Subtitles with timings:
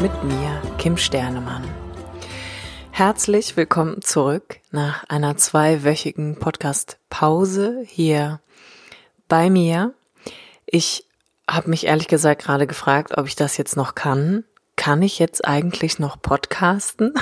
[0.00, 1.64] mit mir, Kim Sternemann.
[2.92, 8.40] Herzlich willkommen zurück nach einer zweiwöchigen Podcast-Pause hier
[9.26, 9.94] bei mir.
[10.66, 11.04] Ich
[11.50, 14.44] habe mich ehrlich gesagt gerade gefragt, ob ich das jetzt noch kann.
[14.76, 17.14] Kann ich jetzt eigentlich noch podcasten?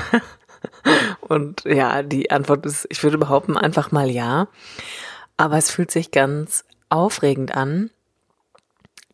[1.22, 4.48] Und ja, die Antwort ist, ich würde behaupten, einfach mal ja.
[5.38, 7.90] Aber es fühlt sich ganz aufregend an,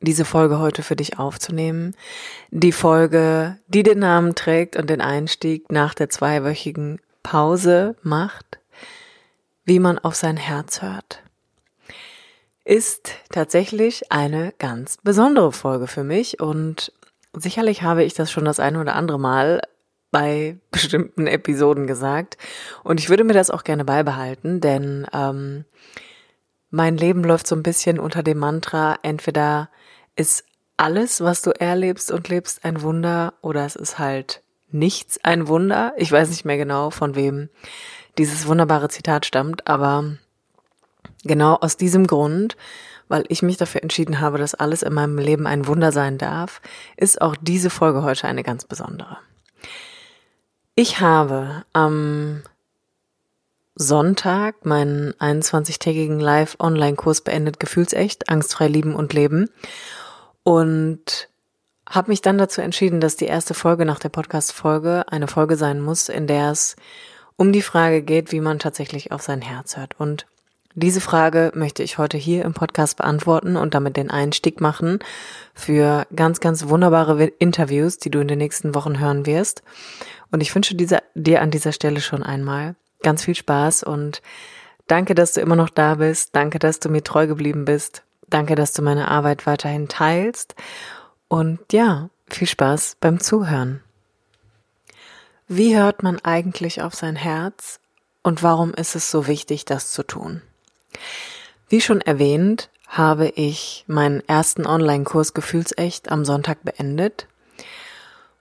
[0.03, 1.95] diese Folge heute für dich aufzunehmen.
[2.51, 8.59] Die Folge, die den Namen trägt und den Einstieg nach der zweiwöchigen Pause macht,
[9.65, 11.23] wie man auf sein Herz hört,
[12.65, 16.93] ist tatsächlich eine ganz besondere Folge für mich und
[17.33, 19.63] sicherlich habe ich das schon das eine oder andere Mal
[20.11, 22.39] bei bestimmten Episoden gesagt
[22.83, 25.65] und ich würde mir das auch gerne beibehalten, denn ähm,
[26.71, 29.69] mein Leben läuft so ein bisschen unter dem Mantra, entweder
[30.17, 30.45] ist
[30.77, 35.93] alles, was du erlebst und lebst, ein Wunder oder es ist halt nichts ein Wunder.
[35.97, 37.49] Ich weiß nicht mehr genau, von wem
[38.19, 40.17] dieses wunderbare Zitat stammt, aber
[41.25, 42.57] genau aus diesem Grund,
[43.09, 46.61] weil ich mich dafür entschieden habe, dass alles in meinem Leben ein Wunder sein darf,
[46.97, 49.19] ist auch diese Folge heute eine ganz besondere.
[50.75, 52.43] Ich habe am
[53.75, 59.51] Sonntag meinen 21-tägigen Live-Online-Kurs beendet, Gefühlsecht, angstfrei lieben und leben
[60.43, 61.29] und
[61.89, 65.81] habe mich dann dazu entschieden, dass die erste Folge nach der Podcast-Folge eine Folge sein
[65.81, 66.77] muss, in der es
[67.37, 69.99] um die Frage geht, wie man tatsächlich auf sein Herz hört.
[69.99, 70.27] Und
[70.75, 75.01] diese Frage möchte ich heute hier im Podcast beantworten und damit den Einstieg machen
[75.55, 79.63] für ganz, ganz wunderbare Interviews, die du in den nächsten Wochen hören wirst.
[80.31, 84.23] Und ich wünsche dieser, dir an dieser Stelle schon einmal ganz viel Spaß und
[84.87, 86.35] danke, dass du immer noch da bist.
[86.35, 88.03] Danke, dass du mir treu geblieben bist.
[88.33, 90.55] Danke, dass du meine Arbeit weiterhin teilst.
[91.29, 93.83] Und ja, viel Spaß beim Zuhören.
[95.49, 97.79] Wie hört man eigentlich auf sein Herz
[98.23, 100.41] und warum ist es so wichtig, das zu tun?
[101.69, 107.27] Wie schon erwähnt, habe ich meinen ersten Online-Kurs Gefühlsecht am Sonntag beendet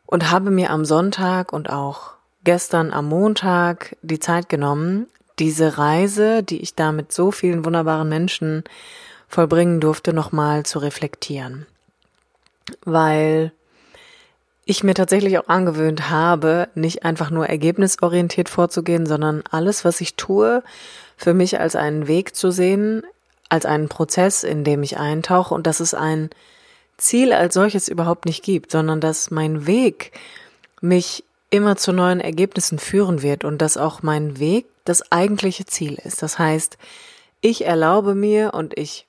[0.05, 2.11] und habe mir am Sonntag und auch
[2.45, 8.07] gestern am Montag die Zeit genommen, diese Reise, die ich da mit so vielen wunderbaren
[8.07, 8.63] Menschen
[9.31, 11.65] vollbringen durfte, nochmal zu reflektieren.
[12.83, 13.51] Weil
[14.65, 20.15] ich mir tatsächlich auch angewöhnt habe, nicht einfach nur ergebnisorientiert vorzugehen, sondern alles, was ich
[20.15, 20.63] tue,
[21.17, 23.03] für mich als einen Weg zu sehen,
[23.49, 26.29] als einen Prozess, in dem ich eintauche und dass es ein
[26.97, 30.11] Ziel als solches überhaupt nicht gibt, sondern dass mein Weg
[30.81, 35.97] mich immer zu neuen Ergebnissen führen wird und dass auch mein Weg das eigentliche Ziel
[36.03, 36.21] ist.
[36.21, 36.77] Das heißt,
[37.41, 39.05] ich erlaube mir und ich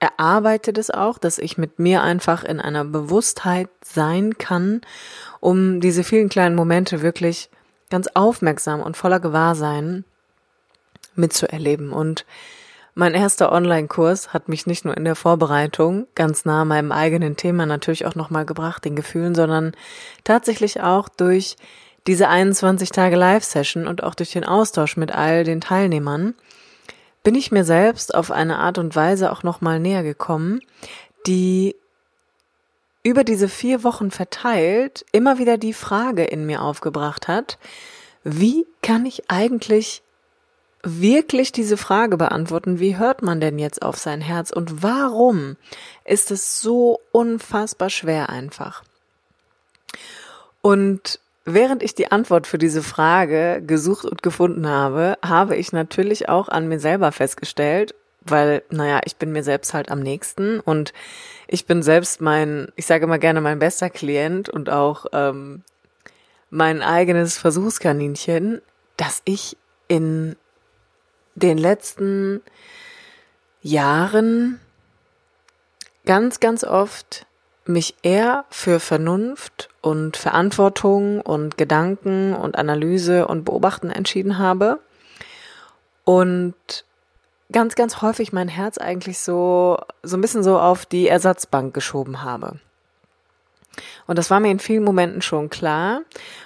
[0.00, 4.80] erarbeite das auch, dass ich mit mir einfach in einer Bewusstheit sein kann,
[5.40, 7.50] um diese vielen kleinen Momente wirklich
[7.90, 10.04] ganz aufmerksam und voller Gewahrsein
[11.14, 11.92] mitzuerleben.
[11.92, 12.24] Und
[12.94, 17.66] mein erster Online-Kurs hat mich nicht nur in der Vorbereitung ganz nah meinem eigenen Thema
[17.66, 19.72] natürlich auch nochmal gebracht, den Gefühlen, sondern
[20.24, 21.56] tatsächlich auch durch
[22.06, 26.34] diese 21 Tage Live-Session und auch durch den Austausch mit all den Teilnehmern
[27.28, 30.62] bin ich mir selbst auf eine Art und Weise auch nochmal näher gekommen,
[31.26, 31.76] die
[33.02, 37.58] über diese vier Wochen verteilt immer wieder die Frage in mir aufgebracht hat,
[38.24, 40.00] wie kann ich eigentlich
[40.82, 45.58] wirklich diese Frage beantworten, wie hört man denn jetzt auf sein Herz und warum
[46.06, 48.84] ist es so unfassbar schwer einfach?
[50.62, 51.20] Und
[51.50, 56.50] Während ich die Antwort für diese Frage gesucht und gefunden habe, habe ich natürlich auch
[56.50, 60.92] an mir selber festgestellt, weil, naja, ich bin mir selbst halt am nächsten und
[61.46, 65.62] ich bin selbst mein, ich sage immer gerne mein bester Klient und auch ähm,
[66.50, 68.60] mein eigenes Versuchskaninchen,
[68.98, 69.56] dass ich
[69.88, 70.36] in
[71.34, 72.42] den letzten
[73.62, 74.60] Jahren
[76.04, 77.24] ganz, ganz oft
[77.68, 84.80] mich eher für Vernunft und Verantwortung und Gedanken und Analyse und Beobachten entschieden habe
[86.04, 86.54] und
[87.52, 92.22] ganz, ganz häufig mein Herz eigentlich so, so ein bisschen so auf die Ersatzbank geschoben
[92.22, 92.58] habe.
[94.06, 96.00] Und das war mir in vielen Momenten schon klar.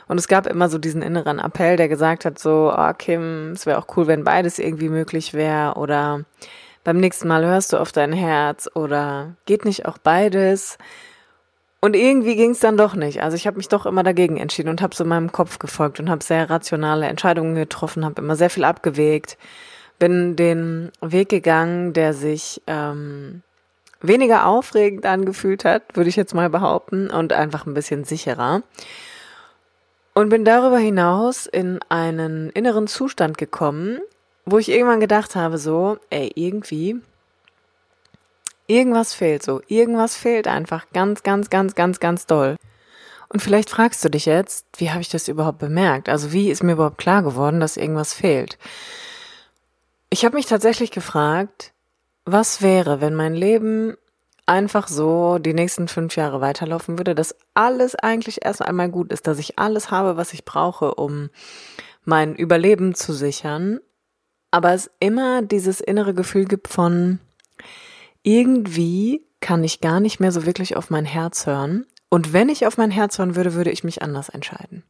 [0.09, 3.67] Und es gab immer so diesen inneren Appell, der gesagt hat, so, oh Kim, es
[3.67, 5.75] wäre auch cool, wenn beides irgendwie möglich wäre.
[5.75, 6.25] Oder
[6.85, 8.69] beim nächsten Mal hörst du auf dein Herz.
[8.75, 10.77] Oder geht nicht auch beides?
[11.85, 13.25] Und irgendwie ging es dann doch nicht.
[13.25, 16.09] Also ich habe mich doch immer dagegen entschieden und habe so meinem Kopf gefolgt und
[16.09, 19.37] habe sehr rationale Entscheidungen getroffen, habe immer sehr viel abgewegt,
[19.99, 23.43] bin den Weg gegangen, der sich ähm,
[24.01, 28.63] weniger aufregend angefühlt hat, würde ich jetzt mal behaupten, und einfach ein bisschen sicherer.
[30.15, 33.99] Und bin darüber hinaus in einen inneren Zustand gekommen,
[34.45, 37.01] wo ich irgendwann gedacht habe, so, ey, irgendwie
[38.67, 39.61] Irgendwas fehlt so.
[39.67, 42.57] Irgendwas fehlt einfach ganz, ganz, ganz, ganz, ganz doll.
[43.29, 46.09] Und vielleicht fragst du dich jetzt, wie habe ich das überhaupt bemerkt?
[46.09, 48.59] Also wie ist mir überhaupt klar geworden, dass irgendwas fehlt?
[50.11, 51.73] Ich habe mich tatsächlich gefragt,
[52.25, 53.97] was wäre, wenn mein Leben
[54.45, 59.27] einfach so die nächsten fünf Jahre weiterlaufen würde, dass alles eigentlich erst einmal gut ist,
[59.27, 61.31] dass ich alles habe, was ich brauche, um
[62.05, 63.81] mein Überleben zu sichern,
[64.51, 67.21] aber es immer dieses innere Gefühl gibt von,
[68.23, 71.87] irgendwie kann ich gar nicht mehr so wirklich auf mein Herz hören.
[72.09, 74.85] Und wenn ich auf mein Herz hören würde, würde ich mich anders entscheiden.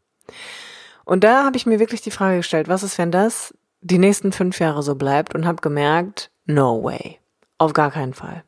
[1.04, 4.32] Und da habe ich mir wirklich die Frage gestellt, was ist, wenn das die nächsten
[4.32, 7.18] fünf Jahre so bleibt und habe gemerkt, no way.
[7.58, 8.44] Auf gar keinen Fall.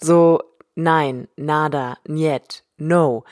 [0.00, 0.40] So,
[0.74, 3.24] nein, nada, niet, no.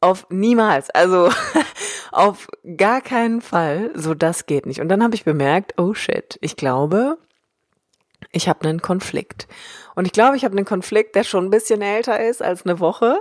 [0.00, 0.90] Auf niemals.
[0.90, 1.30] Also
[2.12, 3.90] auf gar keinen Fall.
[3.94, 4.80] So, das geht nicht.
[4.80, 7.18] Und dann habe ich bemerkt, oh shit, ich glaube,
[8.32, 9.46] ich habe einen Konflikt.
[9.94, 12.80] Und ich glaube, ich habe einen Konflikt, der schon ein bisschen älter ist als eine
[12.80, 13.20] Woche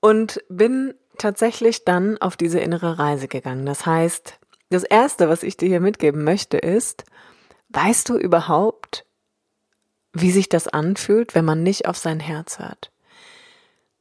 [0.00, 3.66] und bin tatsächlich dann auf diese innere Reise gegangen.
[3.66, 4.38] Das heißt,
[4.70, 7.04] das Erste, was ich dir hier mitgeben möchte, ist,
[7.70, 9.06] weißt du überhaupt,
[10.12, 12.90] wie sich das anfühlt, wenn man nicht auf sein Herz hört?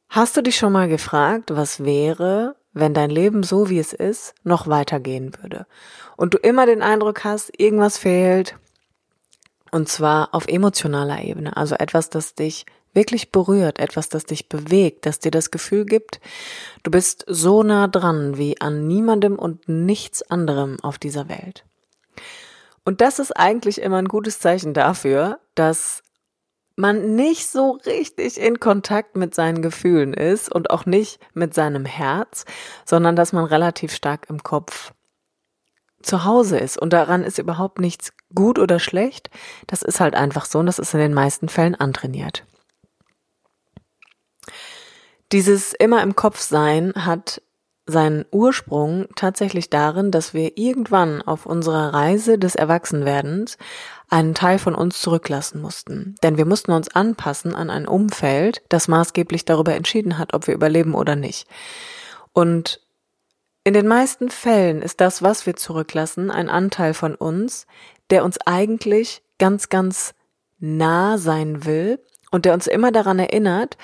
[0.09, 4.35] Hast du dich schon mal gefragt, was wäre, wenn dein Leben so wie es ist,
[4.43, 5.65] noch weitergehen würde?
[6.17, 8.55] Und du immer den Eindruck hast, irgendwas fehlt,
[9.73, 15.07] und zwar auf emotionaler Ebene, also etwas, das dich wirklich berührt, etwas, das dich bewegt,
[15.07, 16.19] das dir das Gefühl gibt,
[16.83, 21.65] du bist so nah dran wie an niemandem und nichts anderem auf dieser Welt.
[22.85, 26.03] Und das ist eigentlich immer ein gutes Zeichen dafür, dass
[26.75, 31.85] man nicht so richtig in Kontakt mit seinen Gefühlen ist und auch nicht mit seinem
[31.85, 32.45] Herz,
[32.85, 34.93] sondern dass man relativ stark im Kopf
[36.03, 36.77] zu Hause ist.
[36.77, 39.29] Und daran ist überhaupt nichts gut oder schlecht.
[39.67, 42.45] Das ist halt einfach so und das ist in den meisten Fällen antrainiert.
[45.31, 47.41] Dieses immer im Kopf sein hat
[47.85, 53.57] seinen Ursprung tatsächlich darin, dass wir irgendwann auf unserer Reise des Erwachsenwerdens
[54.09, 56.15] einen Teil von uns zurücklassen mussten.
[56.23, 60.53] Denn wir mussten uns anpassen an ein Umfeld, das maßgeblich darüber entschieden hat, ob wir
[60.53, 61.47] überleben oder nicht.
[62.31, 62.79] Und
[63.63, 67.65] in den meisten Fällen ist das, was wir zurücklassen, ein Anteil von uns,
[68.09, 70.13] der uns eigentlich ganz, ganz
[70.59, 71.99] nah sein will
[72.31, 73.77] und der uns immer daran erinnert,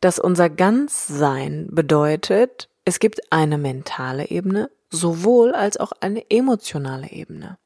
[0.00, 7.58] dass unser Ganzsein bedeutet, es gibt eine mentale Ebene, sowohl als auch eine emotionale Ebene.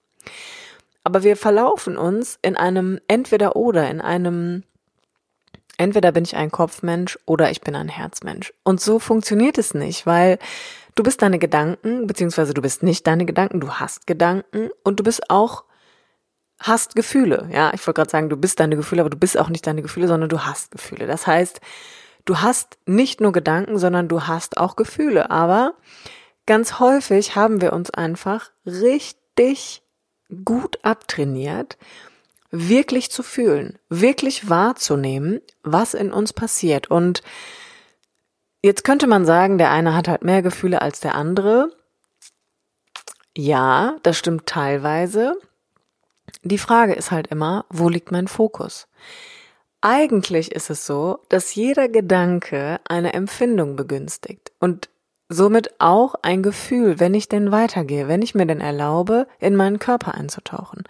[1.05, 4.64] Aber wir verlaufen uns in einem entweder oder, in einem
[5.76, 8.52] entweder bin ich ein Kopfmensch oder ich bin ein Herzmensch.
[8.62, 10.38] Und so funktioniert es nicht, weil
[10.94, 15.04] Du bist deine Gedanken, beziehungsweise du bist nicht deine Gedanken, du hast Gedanken und du
[15.04, 15.64] bist auch,
[16.58, 17.49] hast Gefühle.
[17.50, 19.82] Ja, ich wollte gerade sagen, du bist deine Gefühle, aber du bist auch nicht deine
[19.82, 21.06] Gefühle, sondern du hast Gefühle.
[21.06, 21.61] Das heißt,
[22.25, 25.30] du hast nicht nur Gedanken, sondern du hast auch Gefühle.
[25.30, 25.75] Aber
[26.46, 29.82] ganz häufig haben wir uns einfach richtig
[30.44, 31.78] gut abtrainiert,
[32.50, 36.90] wirklich zu fühlen, wirklich wahrzunehmen, was in uns passiert.
[36.90, 37.22] Und
[38.62, 41.73] Jetzt könnte man sagen, der eine hat halt mehr Gefühle als der andere.
[43.37, 45.35] Ja, das stimmt teilweise.
[46.45, 48.87] Die Frage ist halt immer, wo liegt mein Fokus?
[49.81, 54.88] Eigentlich ist es so, dass jeder Gedanke eine Empfindung begünstigt und
[55.28, 59.81] somit auch ein Gefühl, wenn ich denn weitergehe, wenn ich mir denn erlaube, in meinen
[59.81, 60.85] Körper einzutauchen.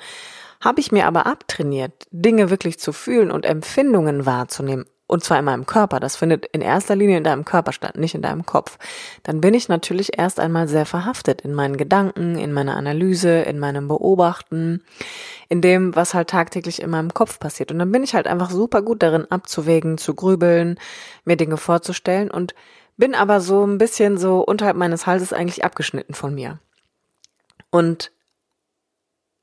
[0.61, 5.45] Habe ich mir aber abtrainiert, Dinge wirklich zu fühlen und Empfindungen wahrzunehmen, und zwar in
[5.45, 6.01] meinem Körper.
[6.01, 8.79] Das findet in erster Linie in deinem Körper statt, nicht in deinem Kopf.
[9.23, 13.59] Dann bin ich natürlich erst einmal sehr verhaftet in meinen Gedanken, in meiner Analyse, in
[13.59, 14.83] meinem Beobachten,
[15.51, 17.71] in dem, was halt tagtäglich in meinem Kopf passiert.
[17.71, 20.79] Und dann bin ich halt einfach super gut darin abzuwägen, zu grübeln,
[21.27, 22.55] mir Dinge vorzustellen und
[22.97, 26.59] bin aber so ein bisschen so unterhalb meines Halses eigentlich abgeschnitten von mir.
[27.71, 28.13] Und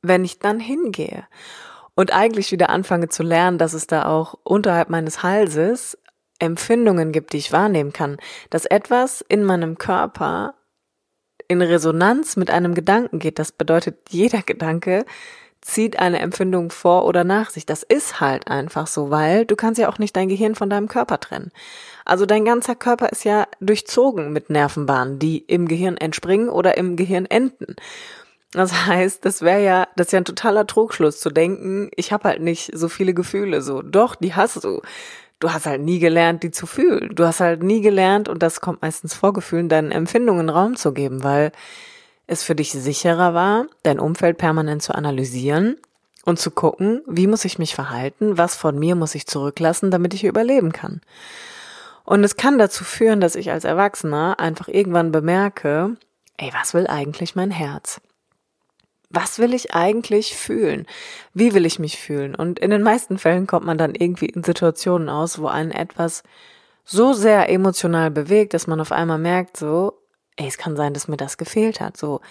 [0.01, 1.27] wenn ich dann hingehe
[1.95, 5.97] und eigentlich wieder anfange zu lernen, dass es da auch unterhalb meines Halses
[6.39, 8.17] Empfindungen gibt, die ich wahrnehmen kann,
[8.49, 10.55] dass etwas in meinem Körper
[11.47, 13.39] in Resonanz mit einem Gedanken geht.
[13.39, 15.05] Das bedeutet, jeder Gedanke
[15.61, 17.65] zieht eine Empfindung vor oder nach sich.
[17.65, 20.87] Das ist halt einfach so, weil du kannst ja auch nicht dein Gehirn von deinem
[20.87, 21.51] Körper trennen.
[22.05, 26.95] Also dein ganzer Körper ist ja durchzogen mit Nervenbahnen, die im Gehirn entspringen oder im
[26.95, 27.75] Gehirn enden.
[28.51, 32.29] Das heißt, das wäre ja, das ist ja ein totaler Trugschluss zu denken, ich habe
[32.29, 33.81] halt nicht so viele Gefühle so.
[33.81, 34.81] Doch, die hast du.
[35.39, 37.15] Du hast halt nie gelernt, die zu fühlen.
[37.15, 40.93] Du hast halt nie gelernt, und das kommt meistens vor Gefühlen, deinen Empfindungen Raum zu
[40.93, 41.53] geben, weil
[42.27, 45.77] es für dich sicherer war, dein Umfeld permanent zu analysieren
[46.25, 50.13] und zu gucken, wie muss ich mich verhalten, was von mir muss ich zurücklassen, damit
[50.13, 51.01] ich überleben kann.
[52.03, 55.95] Und es kann dazu führen, dass ich als Erwachsener einfach irgendwann bemerke,
[56.37, 58.01] ey, was will eigentlich mein Herz?
[59.09, 60.85] Was will ich eigentlich fühlen?
[61.33, 62.35] Wie will ich mich fühlen?
[62.35, 66.23] Und in den meisten Fällen kommt man dann irgendwie in Situationen aus, wo einen etwas
[66.85, 69.93] so sehr emotional bewegt, dass man auf einmal merkt, so,
[70.37, 71.97] ey, es kann sein, dass mir das gefehlt hat.
[71.97, 72.21] So,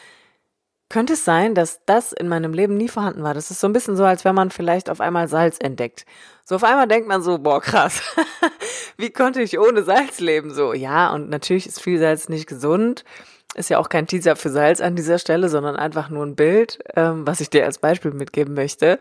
[0.89, 3.35] könnte es sein, dass das in meinem Leben nie vorhanden war?
[3.35, 6.07] Das ist so ein bisschen so, als wenn man vielleicht auf einmal Salz entdeckt.
[6.45, 8.01] So auf einmal denkt man so, boah, krass.
[8.97, 10.55] Wie konnte ich ohne Salz leben?
[10.55, 13.05] So, ja, und natürlich ist viel Salz nicht gesund.
[13.59, 16.79] Ist ja auch kein Teaser für Salz an dieser Stelle, sondern einfach nur ein Bild,
[16.95, 18.99] ähm, was ich dir als Beispiel mitgeben möchte.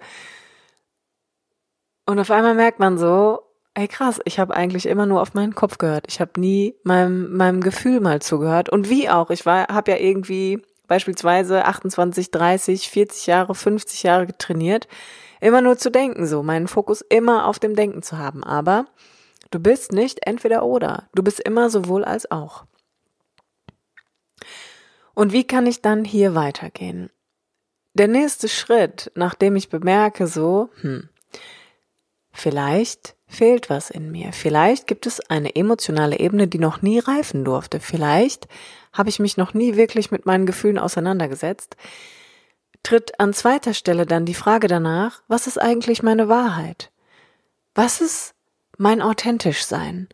[2.05, 3.41] Und auf einmal merkt man so,
[3.73, 6.05] ey krass, ich habe eigentlich immer nur auf meinen Kopf gehört.
[6.07, 8.69] Ich habe nie meinem, meinem Gefühl mal zugehört.
[8.69, 14.27] Und wie auch, ich war, habe ja irgendwie beispielsweise 28, 30, 40 Jahre, 50 Jahre
[14.37, 14.87] trainiert,
[15.41, 18.43] immer nur zu denken, so meinen Fokus immer auf dem Denken zu haben.
[18.43, 18.85] Aber
[19.51, 21.09] du bist nicht entweder oder.
[21.13, 22.65] Du bist immer sowohl als auch.
[25.17, 27.09] Und wie kann ich dann hier weitergehen?
[27.95, 31.09] Der nächste Schritt, nachdem ich bemerke, so, hm,
[32.31, 34.31] vielleicht fehlt was in mir.
[34.31, 37.79] Vielleicht gibt es eine emotionale Ebene, die noch nie reifen durfte.
[37.79, 38.47] Vielleicht
[38.93, 41.77] habe ich mich noch nie wirklich mit meinen Gefühlen auseinandergesetzt.
[42.83, 46.91] Tritt an zweiter Stelle dann die Frage danach, was ist eigentlich meine Wahrheit?
[47.73, 48.35] Was ist
[48.77, 50.09] mein authentisch sein?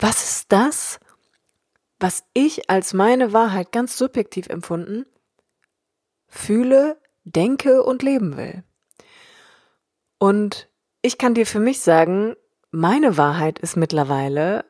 [0.00, 0.98] Was ist das,
[2.00, 5.06] was ich als meine Wahrheit ganz subjektiv empfunden
[6.26, 8.64] fühle, denke und leben will.
[10.18, 10.68] Und
[11.02, 12.34] ich kann dir für mich sagen,
[12.70, 14.64] meine Wahrheit ist mittlerweile,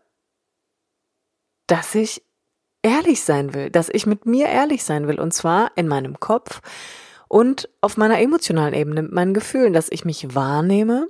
[1.67, 2.23] dass ich
[2.83, 6.61] ehrlich sein will, dass ich mit mir ehrlich sein will und zwar in meinem Kopf
[7.29, 11.09] und auf meiner emotionalen Ebene mit meinen Gefühlen, dass ich mich wahrnehme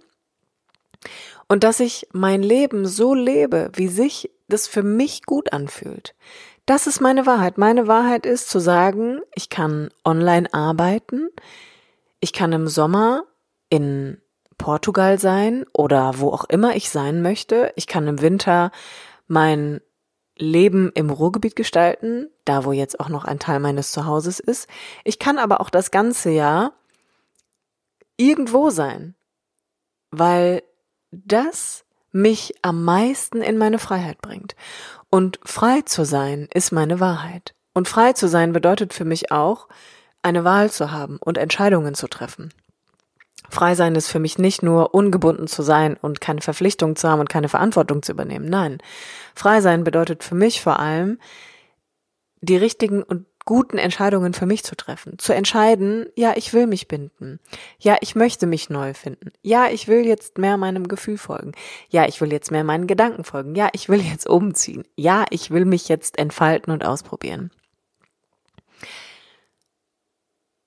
[1.49, 6.15] und dass ich mein Leben so lebe, wie sich das für mich gut anfühlt.
[6.67, 7.59] Das ist meine Wahrheit.
[7.59, 11.29] Meine Wahrheit ist zu sagen, ich kann online arbeiten,
[12.21, 13.25] ich kann im Sommer
[13.71, 14.21] in
[14.59, 17.73] Portugal sein oder wo auch immer ich sein möchte.
[17.77, 18.71] Ich kann im Winter
[19.27, 19.81] mein
[20.37, 24.69] Leben im Ruhrgebiet gestalten, da wo jetzt auch noch ein Teil meines Zuhauses ist.
[25.05, 26.73] Ich kann aber auch das ganze Jahr
[28.17, 29.15] irgendwo sein,
[30.11, 30.63] weil
[31.11, 34.57] das mich am meisten in meine Freiheit bringt.
[35.11, 37.55] Und frei zu sein ist meine Wahrheit.
[37.73, 39.69] Und frei zu sein bedeutet für mich auch,
[40.23, 42.53] eine Wahl zu haben und Entscheidungen zu treffen.
[43.49, 47.21] Frei sein ist für mich nicht nur ungebunden zu sein und keine Verpflichtung zu haben
[47.21, 48.49] und keine Verantwortung zu übernehmen.
[48.49, 48.79] Nein.
[49.35, 51.19] Frei sein bedeutet für mich vor allem,
[52.41, 55.19] die richtigen und guten Entscheidungen für mich zu treffen.
[55.19, 57.41] Zu entscheiden, ja, ich will mich binden.
[57.79, 59.31] Ja, ich möchte mich neu finden.
[59.43, 61.53] Ja, ich will jetzt mehr meinem Gefühl folgen.
[61.89, 63.55] Ja, ich will jetzt mehr meinen Gedanken folgen.
[63.55, 64.85] Ja, ich will jetzt umziehen.
[64.97, 67.51] Ja, ich will mich jetzt entfalten und ausprobieren.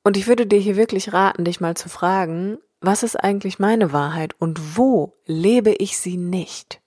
[0.04, 3.94] Und ich würde dir hier wirklich raten, dich mal zu fragen, was ist eigentlich meine
[3.94, 6.82] Wahrheit und wo lebe ich sie nicht?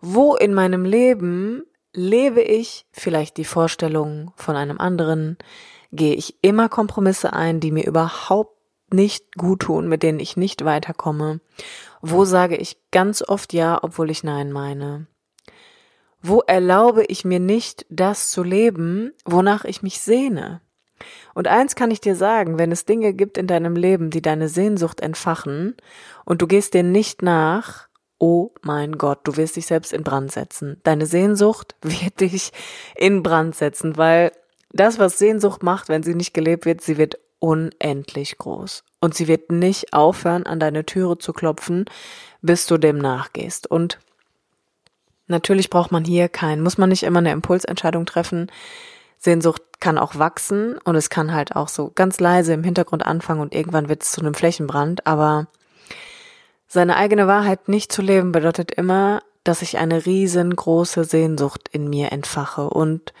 [0.00, 5.36] Wo in meinem Leben lebe ich vielleicht die Vorstellung von einem anderen,
[5.92, 8.56] gehe ich immer Kompromisse ein, die mir überhaupt
[8.92, 11.40] nicht gut tun, mit denen ich nicht weiterkomme?
[12.00, 15.06] Wo sage ich ganz oft ja, obwohl ich nein meine?
[16.20, 20.60] Wo erlaube ich mir nicht, das zu leben, wonach ich mich sehne?
[21.34, 24.48] Und eins kann ich dir sagen, wenn es Dinge gibt in deinem Leben, die deine
[24.48, 25.76] Sehnsucht entfachen,
[26.24, 27.88] und du gehst denen nicht nach,
[28.22, 30.80] oh mein Gott, du wirst dich selbst in Brand setzen.
[30.84, 32.52] Deine Sehnsucht wird dich
[32.94, 34.30] in Brand setzen, weil
[34.70, 38.84] das, was Sehnsucht macht, wenn sie nicht gelebt wird, sie wird unendlich groß.
[39.00, 41.86] Und sie wird nicht aufhören, an deine Türe zu klopfen,
[42.42, 43.66] bis du dem nachgehst.
[43.66, 43.98] Und
[45.26, 48.52] natürlich braucht man hier kein, muss man nicht immer eine Impulsentscheidung treffen.
[49.18, 53.40] Sehnsucht kann auch wachsen und es kann halt auch so ganz leise im Hintergrund anfangen
[53.40, 55.48] und irgendwann wird es zu einem Flächenbrand, aber
[56.74, 62.12] Seine eigene Wahrheit nicht zu leben bedeutet immer, dass ich eine riesengroße Sehnsucht in mir
[62.12, 63.12] entfache und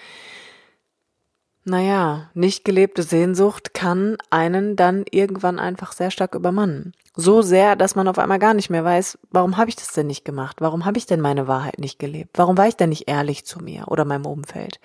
[1.62, 6.94] naja, nicht gelebte Sehnsucht kann einen dann irgendwann einfach sehr stark übermannen.
[7.14, 10.06] So sehr, dass man auf einmal gar nicht mehr weiß, warum habe ich das denn
[10.06, 10.62] nicht gemacht?
[10.62, 12.38] Warum habe ich denn meine Wahrheit nicht gelebt?
[12.38, 14.80] Warum war ich denn nicht ehrlich zu mir oder meinem Umfeld?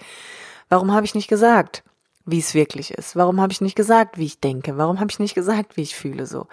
[0.67, 1.85] Warum habe ich nicht gesagt,
[2.25, 3.15] wie es wirklich ist?
[3.15, 4.77] Warum habe ich nicht gesagt, wie ich denke?
[4.77, 6.47] Warum habe ich nicht gesagt, wie ich fühle so?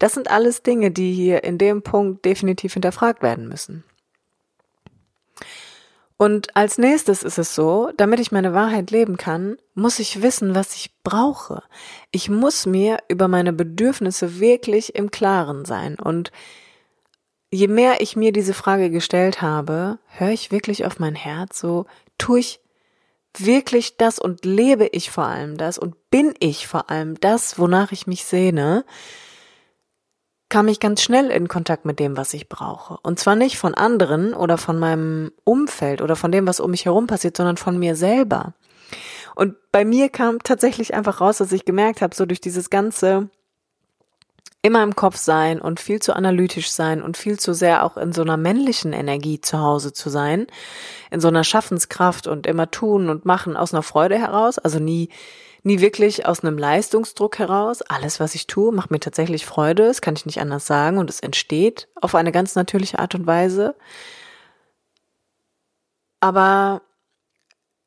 [0.00, 3.84] Das sind alles Dinge, die hier in dem Punkt definitiv hinterfragt werden müssen.
[6.16, 10.54] Und als nächstes ist es so, damit ich meine Wahrheit leben kann, muss ich wissen,
[10.54, 11.62] was ich brauche.
[12.10, 15.98] Ich muss mir über meine Bedürfnisse wirklich im Klaren sein.
[15.98, 16.32] Und
[17.50, 21.86] je mehr ich mir diese Frage gestellt habe, höre ich wirklich auf mein Herz, so
[22.18, 22.60] tue ich
[23.36, 27.92] wirklich das und lebe ich vor allem das und bin ich vor allem das, wonach
[27.92, 28.84] ich mich sehne,
[30.50, 32.98] kam ich ganz schnell in Kontakt mit dem, was ich brauche.
[33.02, 36.84] Und zwar nicht von anderen oder von meinem Umfeld oder von dem, was um mich
[36.84, 38.52] herum passiert, sondern von mir selber.
[39.34, 43.30] Und bei mir kam tatsächlich einfach raus, dass ich gemerkt habe, so durch dieses ganze
[44.62, 48.12] immer im Kopf sein und viel zu analytisch sein und viel zu sehr auch in
[48.12, 50.46] so einer männlichen Energie zu Hause zu sein,
[51.10, 55.08] in so einer Schaffenskraft und immer tun und machen aus einer Freude heraus, also nie
[55.62, 57.82] nie wirklich aus einem Leistungsdruck heraus.
[57.82, 59.86] Alles, was ich tue, macht mir tatsächlich Freude.
[59.86, 60.98] Das kann ich nicht anders sagen.
[60.98, 63.74] Und es entsteht auf eine ganz natürliche Art und Weise.
[66.20, 66.82] Aber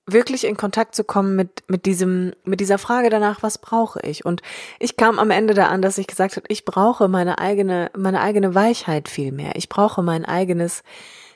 [0.05, 4.25] wirklich in Kontakt zu kommen mit, mit diesem, mit dieser Frage danach, was brauche ich?
[4.25, 4.41] Und
[4.79, 8.21] ich kam am Ende da an, dass ich gesagt habe, ich brauche meine eigene, meine
[8.21, 9.55] eigene Weichheit viel mehr.
[9.55, 10.83] Ich brauche mein eigenes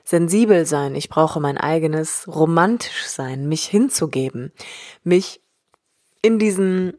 [0.03, 0.95] sensibel sein.
[0.95, 4.51] Ich brauche mein eigenes romantisch sein, mich hinzugeben,
[5.03, 5.41] mich
[6.27, 6.93] in diesen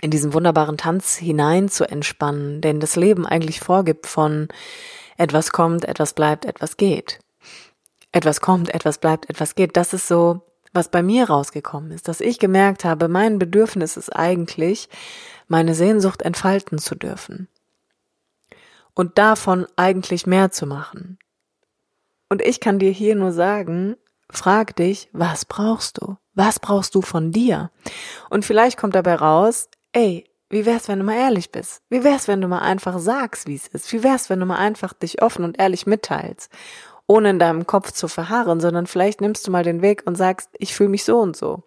[0.00, 4.48] in diesen wunderbaren Tanz hinein zu entspannen, denn das Leben eigentlich vorgibt von
[5.18, 7.18] etwas kommt, etwas bleibt, etwas geht.
[8.10, 9.76] Etwas kommt, etwas bleibt, etwas geht.
[9.76, 10.40] Das ist so,
[10.72, 14.88] was bei mir rausgekommen ist, dass ich gemerkt habe, mein Bedürfnis ist eigentlich,
[15.48, 17.48] meine Sehnsucht entfalten zu dürfen.
[18.94, 21.18] Und davon eigentlich mehr zu machen.
[22.30, 23.96] Und ich kann dir hier nur sagen,
[24.30, 26.16] frag dich, was brauchst du?
[26.40, 27.70] Was brauchst du von dir?
[28.30, 31.82] Und vielleicht kommt dabei raus, ey, wie wär's, wenn du mal ehrlich bist?
[31.90, 33.92] Wie wär's, wenn du mal einfach sagst, wie es ist?
[33.92, 36.50] Wie wär's, wenn du mal einfach dich offen und ehrlich mitteilst?
[37.06, 40.48] Ohne in deinem Kopf zu verharren, sondern vielleicht nimmst du mal den Weg und sagst,
[40.56, 41.62] ich fühle mich so und so.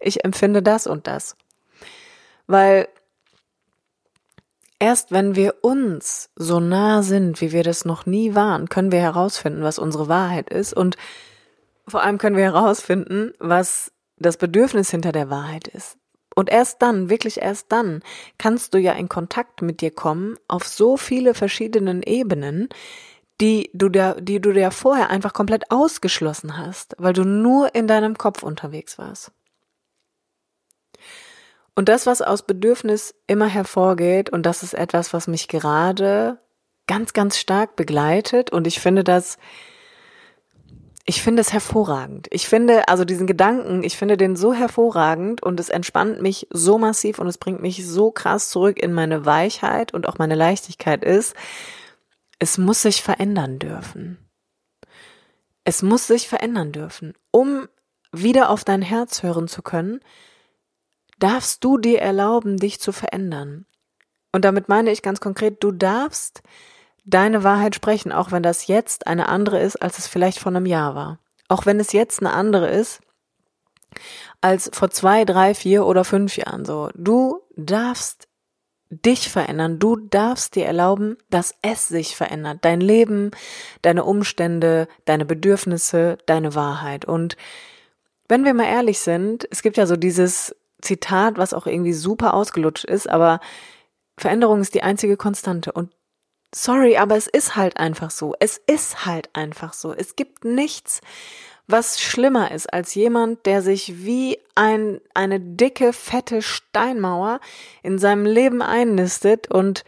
[0.00, 1.36] Ich empfinde das und das.
[2.48, 2.88] Weil
[4.80, 9.00] erst wenn wir uns so nah sind, wie wir das noch nie waren, können wir
[9.00, 10.96] herausfinden, was unsere Wahrheit ist und
[11.86, 15.98] vor allem können wir herausfinden, was das Bedürfnis hinter der Wahrheit ist.
[16.34, 18.02] Und erst dann, wirklich erst dann,
[18.38, 22.68] kannst du ja in Kontakt mit dir kommen auf so viele verschiedenen Ebenen,
[23.40, 27.86] die du da, die du dir vorher einfach komplett ausgeschlossen hast, weil du nur in
[27.86, 29.32] deinem Kopf unterwegs warst.
[31.74, 36.38] Und das, was aus Bedürfnis immer hervorgeht, und das ist etwas, was mich gerade
[36.88, 39.38] ganz, ganz stark begleitet, und ich finde das
[41.08, 42.28] ich finde es hervorragend.
[42.30, 46.76] Ich finde, also diesen Gedanken, ich finde den so hervorragend und es entspannt mich so
[46.76, 51.02] massiv und es bringt mich so krass zurück in meine Weichheit und auch meine Leichtigkeit
[51.02, 51.34] ist,
[52.38, 54.18] es muss sich verändern dürfen.
[55.64, 57.14] Es muss sich verändern dürfen.
[57.30, 57.68] Um
[58.12, 60.00] wieder auf dein Herz hören zu können,
[61.18, 63.64] darfst du dir erlauben, dich zu verändern.
[64.30, 66.42] Und damit meine ich ganz konkret, du darfst
[67.08, 70.66] deine Wahrheit sprechen, auch wenn das jetzt eine andere ist, als es vielleicht vor einem
[70.66, 71.18] Jahr war.
[71.48, 73.00] Auch wenn es jetzt eine andere ist,
[74.40, 76.90] als vor zwei, drei, vier oder fünf Jahren so.
[76.94, 78.28] Du darfst
[78.90, 79.78] dich verändern.
[79.78, 82.58] Du darfst dir erlauben, dass es sich verändert.
[82.62, 83.30] Dein Leben,
[83.82, 87.04] deine Umstände, deine Bedürfnisse, deine Wahrheit.
[87.04, 87.36] Und
[88.28, 92.34] wenn wir mal ehrlich sind, es gibt ja so dieses Zitat, was auch irgendwie super
[92.34, 93.40] ausgelutscht ist, aber
[94.16, 95.72] Veränderung ist die einzige Konstante.
[95.72, 95.90] Und
[96.54, 98.34] sorry, aber es ist halt einfach so.
[98.40, 99.92] Es ist halt einfach so.
[99.92, 101.00] Es gibt nichts,
[101.66, 107.40] was schlimmer ist als jemand, der sich wie ein, eine dicke, fette Steinmauer
[107.82, 109.84] in seinem Leben einnistet und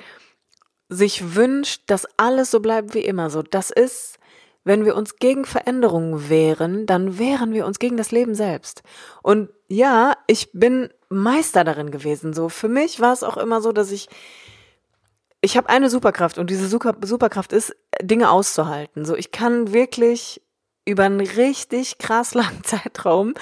[0.90, 3.42] sich wünscht, dass alles so bleibt wie immer so.
[3.42, 4.18] Das ist,
[4.64, 8.82] wenn wir uns gegen Veränderungen wehren, dann wehren wir uns gegen das Leben selbst.
[9.22, 12.34] Und ja, ich bin Meister darin gewesen.
[12.34, 14.08] So, für mich war es auch immer so, dass ich
[15.40, 19.04] ich habe eine Superkraft und diese Super Superkraft ist, Dinge auszuhalten.
[19.04, 20.42] So, ich kann wirklich
[20.84, 23.34] über einen richtig krass langen Zeitraum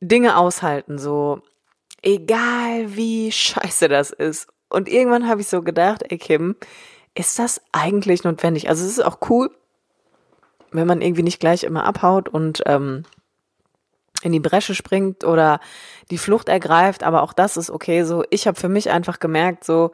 [0.00, 0.98] Dinge aushalten.
[0.98, 1.42] So,
[2.02, 4.48] egal wie scheiße das ist.
[4.68, 6.56] Und irgendwann habe ich so gedacht, ey Kim,
[7.14, 8.68] ist das eigentlich notwendig?
[8.68, 9.50] Also es ist auch cool,
[10.70, 13.04] wenn man irgendwie nicht gleich immer abhaut und ähm,
[14.22, 15.60] in die Bresche springt oder
[16.10, 18.04] die Flucht ergreift, aber auch das ist okay.
[18.04, 19.92] So, ich habe für mich einfach gemerkt, so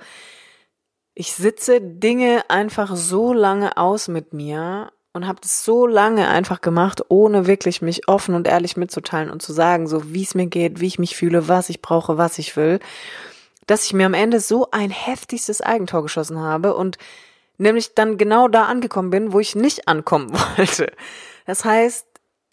[1.14, 6.60] ich sitze Dinge einfach so lange aus mit mir und habe das so lange einfach
[6.60, 10.46] gemacht, ohne wirklich mich offen und ehrlich mitzuteilen und zu sagen, so wie es mir
[10.46, 12.80] geht, wie ich mich fühle, was ich brauche, was ich will,
[13.66, 16.98] dass ich mir am Ende so ein heftigstes Eigentor geschossen habe und
[17.58, 20.92] nämlich dann genau da angekommen bin, wo ich nicht ankommen wollte.
[21.46, 22.06] Das heißt,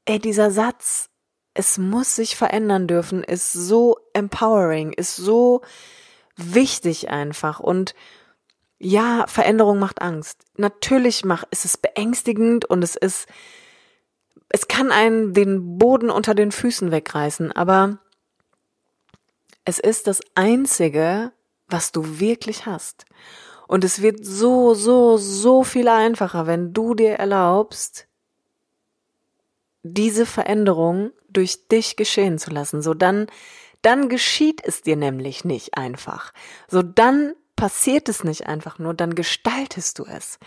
[0.06, 1.10] ey, dieser Satz,
[1.56, 5.62] es muss sich verändern dürfen, ist so empowering, ist so
[6.38, 7.95] wichtig einfach und
[8.84, 10.44] ja, Veränderung macht Angst.
[10.58, 13.28] Natürlich macht, ist es beängstigend und es ist,
[14.50, 18.00] es kann einen den Boden unter den Füßen wegreißen, aber
[19.65, 21.32] es ist das einzige,
[21.67, 23.06] was du wirklich hast.
[23.67, 28.08] Und es wird so, so, so viel einfacher, wenn du dir erlaubst,
[29.84, 32.82] diese Veränderung durch dich geschehen zu lassen.
[32.82, 33.28] So dann,
[33.84, 36.34] dann geschieht es dir nämlich nicht einfach.
[36.67, 40.39] So dann passiert es nicht einfach nur, dann gestaltest du es.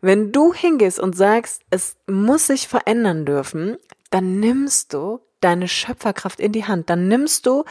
[0.00, 3.76] Wenn du hingehst und sagst, es muss sich verändern dürfen,
[4.08, 7.64] dann nimmst du deine Schöpferkraft in die Hand, dann nimmst du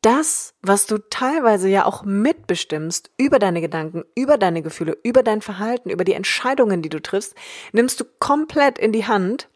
[0.00, 5.40] das, was du teilweise ja auch mitbestimmst über deine Gedanken, über deine Gefühle, über dein
[5.40, 7.36] Verhalten, über die Entscheidungen, die du triffst,
[7.70, 9.48] nimmst du komplett in die Hand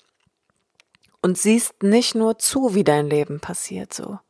[1.20, 4.20] und siehst nicht nur zu, wie dein Leben passiert so,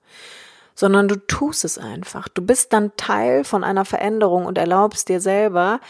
[0.77, 2.29] sondern du tust es einfach.
[2.29, 5.81] Du bist dann Teil von einer Veränderung und erlaubst dir selber,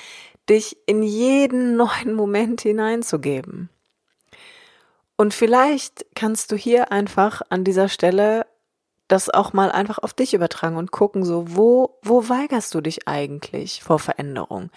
[0.49, 3.69] dich in jeden neuen Moment hineinzugeben.
[5.17, 8.47] Und vielleicht kannst du hier einfach an dieser Stelle
[9.09, 13.07] das auch mal einfach auf dich übertragen und gucken, so, wo, wo weigerst du dich
[13.07, 14.71] eigentlich vor Veränderung?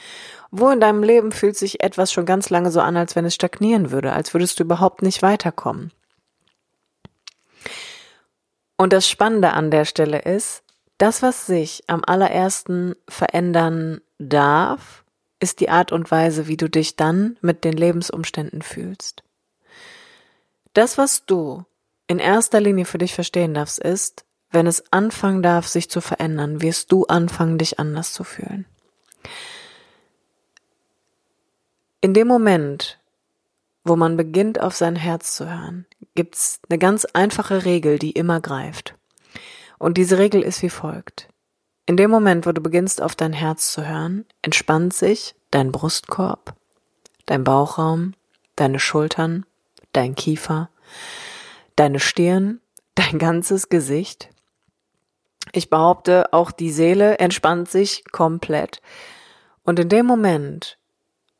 [0.51, 3.33] Wo in deinem Leben fühlt sich etwas schon ganz lange so an, als wenn es
[3.33, 5.91] stagnieren würde, als würdest du überhaupt nicht weiterkommen?
[8.79, 10.63] Und das Spannende an der Stelle ist,
[10.99, 15.03] das, was sich am allerersten verändern darf,
[15.41, 19.23] ist die Art und Weise, wie du dich dann mit den Lebensumständen fühlst.
[20.71, 21.65] Das, was du
[22.07, 26.61] in erster Linie für dich verstehen darfst, ist, wenn es anfangen darf, sich zu verändern,
[26.61, 28.65] wirst du anfangen, dich anders zu fühlen.
[31.99, 32.97] In dem Moment,
[33.83, 35.85] wo man beginnt, auf sein Herz zu hören,
[36.19, 38.95] gibt's eine ganz einfache Regel, die immer greift.
[39.77, 41.29] Und diese Regel ist wie folgt.
[41.85, 46.57] In dem Moment, wo du beginnst, auf dein Herz zu hören, entspannt sich dein Brustkorb,
[47.25, 48.15] dein Bauchraum,
[48.57, 49.45] deine Schultern,
[49.93, 50.69] dein Kiefer,
[51.77, 52.59] deine Stirn,
[52.95, 54.27] dein ganzes Gesicht.
[55.53, 58.81] Ich behaupte, auch die Seele entspannt sich komplett.
[59.63, 60.77] Und in dem Moment,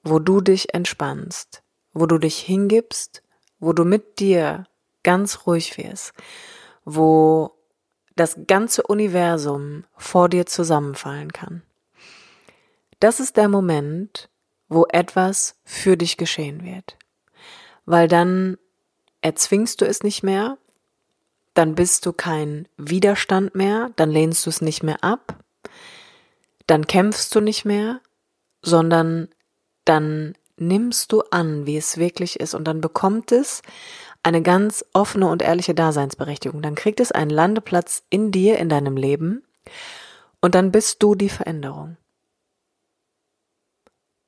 [0.04, 3.24] wo du dich entspannst, wo du dich hingibst,
[3.60, 4.66] wo du mit dir
[5.04, 6.14] ganz ruhig wirst,
[6.86, 7.52] wo
[8.16, 11.62] das ganze Universum vor dir zusammenfallen kann.
[13.00, 14.30] Das ist der Moment,
[14.68, 16.98] wo etwas für dich geschehen wird.
[17.86, 18.58] Weil dann
[19.22, 20.58] erzwingst du es nicht mehr,
[21.54, 25.44] dann bist du kein Widerstand mehr, dann lehnst du es nicht mehr ab,
[26.68, 28.00] dann kämpfst du nicht mehr,
[28.62, 29.30] sondern
[29.86, 33.62] dann nimmst du an, wie es wirklich ist und dann bekommt es
[34.24, 36.62] eine ganz offene und ehrliche Daseinsberechtigung.
[36.62, 39.44] Dann kriegt es einen Landeplatz in dir, in deinem Leben
[40.42, 41.98] und dann bist du die Veränderung.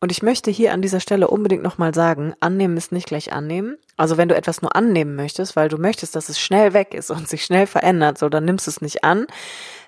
[0.03, 3.77] Und ich möchte hier an dieser Stelle unbedingt nochmal sagen, annehmen ist nicht gleich annehmen.
[3.97, 7.11] Also wenn du etwas nur annehmen möchtest, weil du möchtest, dass es schnell weg ist
[7.11, 9.27] und sich schnell verändert, so dann nimmst du es nicht an,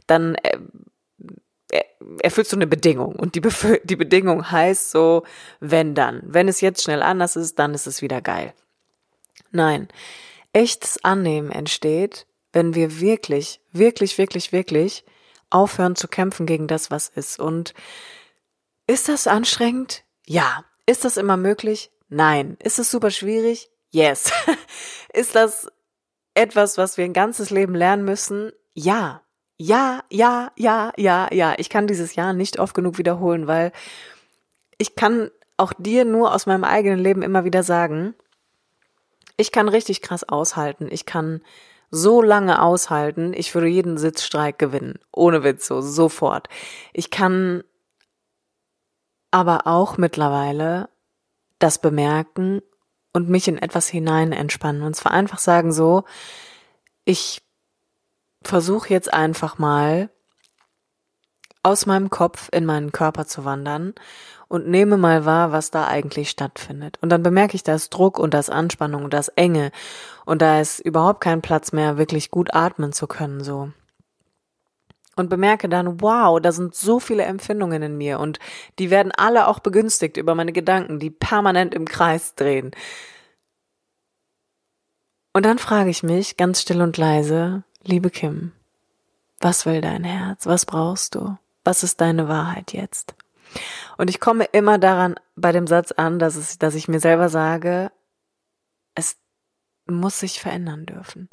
[0.06, 0.60] dann äh,
[2.22, 3.16] erfüllst du eine Bedingung.
[3.16, 5.24] Und die, Bef die Bedingung heißt so,
[5.60, 6.22] wenn dann.
[6.26, 8.54] Wenn es jetzt schnell anders ist, dann ist es wieder geil.
[9.52, 9.88] Nein,
[10.54, 15.04] echtes Annehmen entsteht, wenn wir wirklich, wirklich, wirklich, wirklich
[15.50, 17.40] aufhören zu kämpfen gegen das, was ist.
[17.40, 17.74] Und
[18.88, 20.04] ist das anstrengend?
[20.26, 20.66] Ja.
[20.86, 21.92] Ist das immer möglich?
[22.10, 22.58] Nein.
[22.62, 23.70] Ist es super schwierig?
[23.92, 24.32] Yes.
[25.14, 25.68] ist das
[26.34, 28.52] etwas, was wir ein ganzes Leben lernen müssen?
[28.74, 29.22] Ja.
[29.58, 31.54] Ja, ja, ja, ja, ja.
[31.58, 33.72] Ich kann dieses Ja nicht oft genug wiederholen, weil
[34.78, 38.16] ich kann auch dir nur aus meinem eigenen Leben immer wieder sagen,
[39.38, 40.88] ich kann richtig krass aushalten.
[40.92, 41.42] Ich kann
[41.92, 43.34] so lange aushalten.
[43.34, 45.00] Ich würde jeden Sitzstreik gewinnen.
[45.12, 46.50] Ohne Witz, so sofort.
[46.92, 47.64] Ich kann
[49.32, 50.90] aber auch mittlerweile
[51.60, 52.62] das bemerken
[53.14, 54.84] und mich in etwas hinein entspannen.
[54.84, 56.04] Und zwar einfach sagen so,
[57.06, 57.42] ich
[58.44, 60.10] versuche jetzt einfach mal
[61.64, 63.94] aus meinem Kopf in meinen Körper zu wandern
[64.54, 67.00] und nehme mal wahr, was da eigentlich stattfindet.
[67.02, 69.72] Und dann bemerke ich, da Druck und da ist Anspannung und da ist Enge
[70.26, 73.72] und da ist überhaupt kein Platz mehr, wirklich gut atmen zu können, so.
[75.16, 78.38] Und bemerke dann, wow, da sind so viele Empfindungen in mir und
[78.78, 82.70] die werden alle auch begünstigt über meine Gedanken, die permanent im Kreis drehen.
[85.34, 88.52] Und dann frage ich mich ganz still und leise, liebe Kim,
[89.40, 90.46] was will dein Herz?
[90.46, 91.40] Was brauchst du?
[91.64, 93.16] Was ist deine Wahrheit jetzt?
[93.98, 97.30] Und ich komme immer daran bei dem Satz an, dass, es, dass ich mir selber
[97.30, 97.92] sage,
[98.96, 99.18] es
[99.86, 101.30] muss sich verändern dürfen.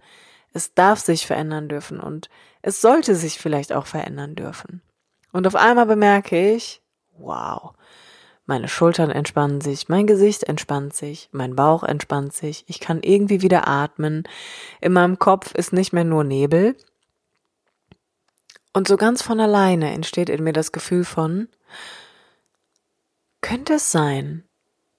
[0.52, 2.28] Es darf sich verändern dürfen und
[2.62, 4.82] es sollte sich vielleicht auch verändern dürfen.
[5.32, 6.82] Und auf einmal bemerke ich,
[7.18, 7.74] wow,
[8.46, 13.42] meine Schultern entspannen sich, mein Gesicht entspannt sich, mein Bauch entspannt sich, ich kann irgendwie
[13.42, 14.24] wieder atmen,
[14.80, 16.76] in meinem Kopf ist nicht mehr nur Nebel.
[18.72, 21.48] Und so ganz von alleine entsteht in mir das Gefühl von,
[23.40, 24.44] könnte es sein,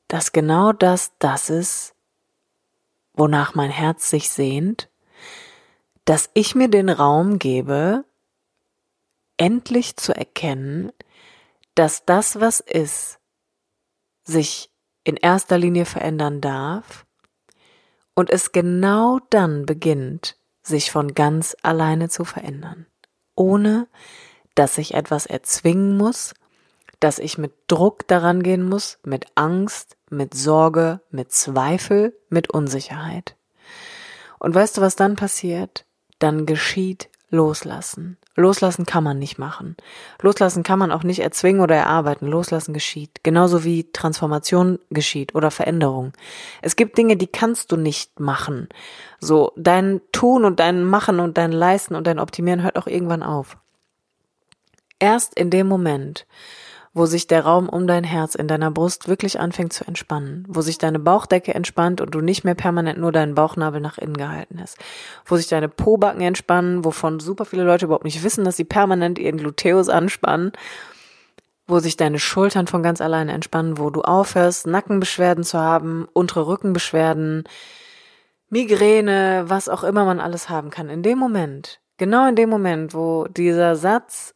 [0.07, 1.95] dass genau das das ist,
[3.13, 4.89] wonach mein Herz sich sehnt,
[6.05, 8.05] dass ich mir den Raum gebe,
[9.37, 10.91] endlich zu erkennen,
[11.75, 13.19] dass das, was ist,
[14.23, 14.69] sich
[15.03, 17.05] in erster Linie verändern darf
[18.13, 22.85] und es genau dann beginnt, sich von ganz alleine zu verändern,
[23.35, 23.87] ohne
[24.53, 26.33] dass ich etwas erzwingen muss,
[27.01, 33.35] dass ich mit Druck daran gehen muss, mit Angst, mit Sorge, mit Zweifel, mit Unsicherheit.
[34.39, 35.85] Und weißt du, was dann passiert?
[36.19, 38.17] Dann geschieht Loslassen.
[38.35, 39.75] Loslassen kann man nicht machen.
[40.21, 42.27] Loslassen kann man auch nicht erzwingen oder erarbeiten.
[42.27, 43.23] Loslassen geschieht.
[43.23, 46.13] Genauso wie Transformation geschieht oder Veränderung.
[46.61, 48.69] Es gibt Dinge, die kannst du nicht machen.
[49.19, 53.23] So, dein Tun und dein Machen und dein Leisten und dein Optimieren hört auch irgendwann
[53.23, 53.57] auf.
[54.99, 56.25] Erst in dem Moment,
[56.93, 60.61] wo sich der Raum um dein Herz in deiner Brust wirklich anfängt zu entspannen, wo
[60.61, 64.59] sich deine Bauchdecke entspannt und du nicht mehr permanent nur deinen Bauchnabel nach innen gehalten
[64.61, 64.77] hast,
[65.25, 69.19] wo sich deine Pobacken entspannen, wovon super viele Leute überhaupt nicht wissen, dass sie permanent
[69.19, 70.51] ihren Gluteus anspannen,
[71.65, 76.47] wo sich deine Schultern von ganz alleine entspannen, wo du aufhörst, Nackenbeschwerden zu haben, untere
[76.47, 77.45] Rückenbeschwerden,
[78.49, 80.89] Migräne, was auch immer man alles haben kann.
[80.89, 84.35] In dem Moment, genau in dem Moment, wo dieser Satz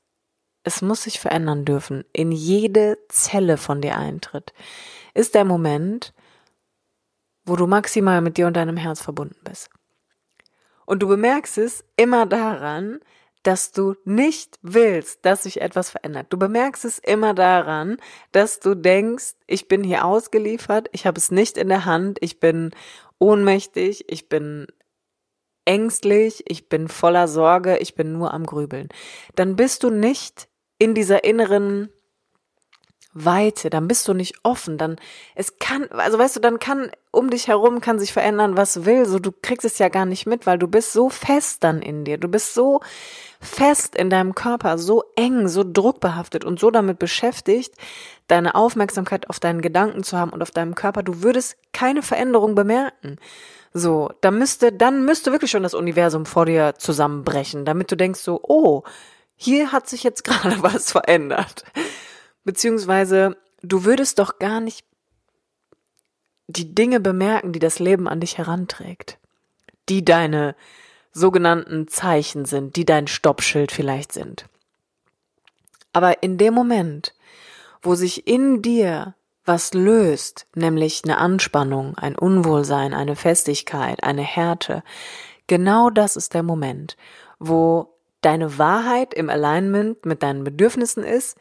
[0.66, 4.54] es muss sich verändern dürfen, in jede Zelle von dir eintritt,
[5.14, 6.14] ist der Moment,
[7.46, 9.70] wo du maximal mit dir und deinem Herz verbunden bist.
[10.86, 13.00] Und du bemerkst es immer daran,
[13.44, 16.28] dass du nicht willst, dass sich etwas verändert.
[16.32, 17.98] Du bemerkst es immer daran,
[18.32, 22.40] dass du denkst, ich bin hier ausgeliefert, ich habe es nicht in der Hand, ich
[22.40, 22.72] bin
[23.20, 24.66] ohnmächtig, ich bin
[25.66, 28.90] ängstlich, ich bin voller Sorge, ich bin nur am Grübeln.
[29.36, 30.48] Dann bist du nicht
[30.78, 31.90] in dieser inneren
[33.18, 34.98] Weite, dann bist du nicht offen, dann
[35.36, 39.06] es kann, also weißt du, dann kann um dich herum kann sich verändern, was will,
[39.06, 42.04] so du kriegst es ja gar nicht mit, weil du bist so fest dann in
[42.04, 42.82] dir, du bist so
[43.40, 47.74] fest in deinem Körper, so eng, so druckbehaftet und so damit beschäftigt,
[48.28, 52.54] deine Aufmerksamkeit auf deinen Gedanken zu haben und auf deinem Körper, du würdest keine Veränderung
[52.54, 53.18] bemerken.
[53.74, 58.20] So, da müsste, dann müsste wirklich schon das Universum vor dir zusammenbrechen, damit du denkst
[58.20, 58.84] so, oh,
[59.36, 61.64] hier hat sich jetzt gerade was verändert.
[62.44, 64.86] Beziehungsweise, du würdest doch gar nicht
[66.48, 69.18] die Dinge bemerken, die das Leben an dich heranträgt.
[69.90, 70.56] Die deine
[71.12, 74.48] sogenannten Zeichen sind, die dein Stoppschild vielleicht sind.
[75.94, 77.14] Aber in dem Moment,
[77.82, 84.84] wo sich in dir was löst, nämlich eine Anspannung, ein Unwohlsein, eine Festigkeit, eine Härte,
[85.48, 86.98] genau das ist der Moment,
[87.40, 87.95] wo
[88.26, 91.38] deine Wahrheit im Alignment mit deinen Bedürfnissen ist,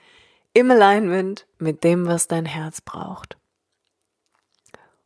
[0.52, 3.36] im Alignment mit dem, was dein Herz braucht.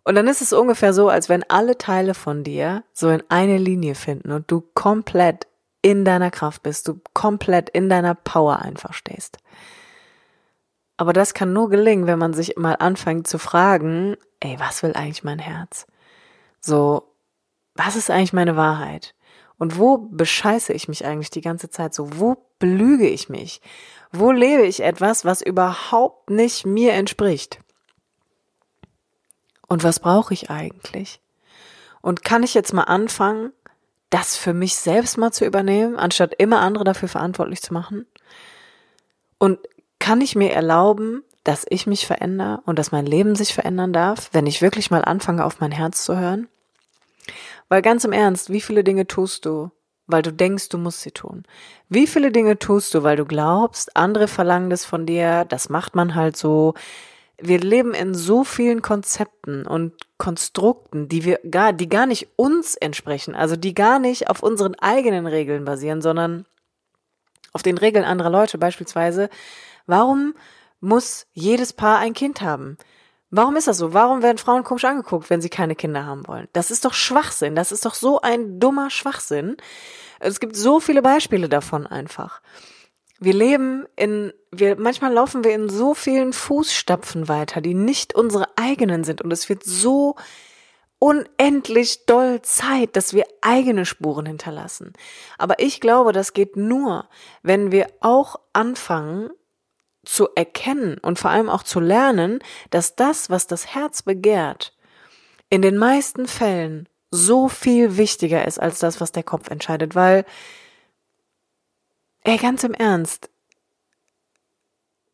[0.05, 3.59] Und dann ist es ungefähr so, als wenn alle Teile von dir so in eine
[3.59, 5.47] Linie finden und du komplett
[5.83, 9.39] in deiner Kraft bist, du komplett in deiner Power einfach stehst.
[10.97, 14.95] Aber das kann nur gelingen, wenn man sich mal anfängt zu fragen, ey, was will
[14.95, 15.87] eigentlich mein Herz?
[16.61, 17.15] So,
[17.75, 19.15] was ist eigentlich meine Wahrheit?
[19.59, 22.19] Und wo bescheiße ich mich eigentlich die ganze Zeit so?
[22.19, 23.61] Wo belüge ich mich?
[24.13, 27.59] Wo lebe ich etwas, was überhaupt nicht mir entspricht?
[29.67, 31.21] Und was brauche ich eigentlich?
[32.01, 33.53] Und kann ich jetzt mal anfangen,
[34.11, 38.07] das für mich selbst mal zu übernehmen, anstatt immer andere dafür verantwortlich zu machen?
[39.39, 39.59] Und
[39.99, 44.31] kann ich mir erlauben, dass ich mich verändere und dass mein Leben sich verändern darf,
[44.33, 46.49] wenn ich wirklich mal anfange, auf mein Herz zu hören?
[47.69, 49.71] Weil ganz im Ernst, wie viele Dinge tust du,
[50.07, 51.45] weil du denkst, du musst sie tun?
[51.89, 55.95] Wie viele Dinge tust du, weil du glaubst, andere verlangen das von dir, das macht
[55.95, 56.75] man halt so.
[57.41, 62.75] wir leben in so vielen Konzepten und Konstrukten, die wir gar, die gar nicht uns
[62.75, 66.47] entsprechen, also die gar nicht auf unseren eigenen Regeln basieren, sondern
[67.53, 68.59] auf den Regeln anderer Leute.
[68.59, 69.31] Beispielsweise,
[69.87, 70.35] warum
[70.81, 72.77] muss jedes Paar ein Kind haben?
[73.31, 73.93] Warum ist das so?
[73.93, 76.49] Warum werden Frauen komisch angeguckt, wenn sie keine Kinder haben wollen?
[76.55, 77.55] Das ist doch Schwachsinn.
[77.55, 79.57] Das ist doch so ein dummer Schwachsinn.
[80.19, 82.41] Es gibt so viele Beispiele davon einfach.
[83.21, 88.47] Wir leben in, wir, manchmal laufen wir in so vielen Fußstapfen weiter, die nicht unsere
[88.57, 89.21] eigenen sind.
[89.21, 90.17] Und es wird so
[90.99, 94.95] unendlich doll Zeit, dass wir eigene Spuren hinterlassen.
[95.37, 97.09] Aber ich glaube, das geht nur,
[97.43, 99.31] wenn wir auch anfangen
[100.09, 102.39] zu erkennen und vor allem auch zu lernen,
[102.71, 104.75] dass das, was das Herz begehrt,
[105.51, 110.25] in den meisten Fällen so viel wichtiger ist als das, was der Kopf entscheidet, weil
[112.25, 113.31] Ey, ganz im Ernst.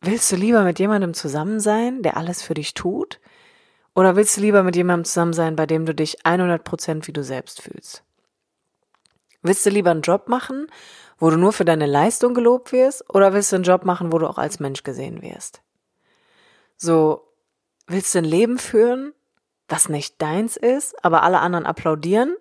[0.01, 3.19] Willst du lieber mit jemandem zusammen sein, der alles für dich tut?
[3.95, 7.23] Oder willst du lieber mit jemandem zusammen sein, bei dem du dich 100% wie du
[7.23, 8.03] selbst fühlst?
[9.41, 10.67] Willst du lieber einen Job machen,
[11.17, 13.03] wo du nur für deine Leistung gelobt wirst?
[13.13, 15.61] Oder willst du einen Job machen, wo du auch als Mensch gesehen wirst?
[16.77, 17.27] So,
[17.87, 19.13] willst du ein Leben führen,
[19.67, 22.35] das nicht deins ist, aber alle anderen applaudieren?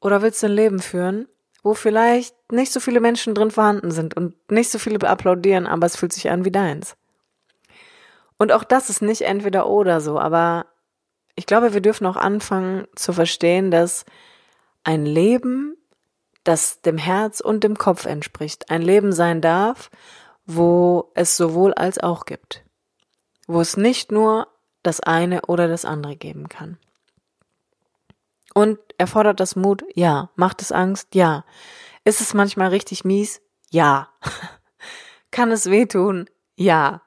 [0.00, 1.28] Oder willst du ein Leben führen,
[1.62, 5.86] wo vielleicht nicht so viele Menschen drin vorhanden sind und nicht so viele applaudieren, aber
[5.86, 6.96] es fühlt sich an wie deins.
[8.38, 10.66] Und auch das ist nicht entweder oder so, aber
[11.34, 14.04] ich glaube, wir dürfen auch anfangen zu verstehen, dass
[14.84, 15.76] ein Leben,
[16.48, 19.90] das dem Herz und dem Kopf entspricht, ein Leben sein darf,
[20.46, 22.64] wo es sowohl als auch gibt,
[23.46, 24.48] wo es nicht nur
[24.82, 26.78] das eine oder das andere geben kann.
[28.54, 29.84] Und erfordert das Mut?
[29.94, 30.30] Ja.
[30.36, 31.14] Macht es Angst?
[31.14, 31.44] Ja.
[32.04, 33.42] Ist es manchmal richtig mies?
[33.70, 34.08] Ja.
[35.30, 36.30] Kann es wehtun?
[36.56, 37.02] Ja.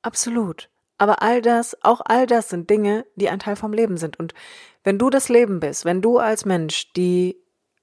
[0.00, 0.70] Absolut.
[0.96, 4.18] Aber all das, auch all das sind Dinge, die ein Teil vom Leben sind.
[4.18, 4.32] Und
[4.82, 7.41] wenn du das Leben bist, wenn du als Mensch die